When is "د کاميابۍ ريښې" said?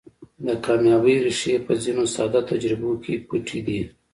0.45-1.55